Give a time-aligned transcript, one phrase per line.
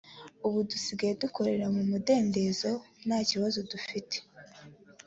[0.45, 2.71] ubu dusigaye dukorera mu mudendezo
[3.05, 4.17] nta kibazo dufite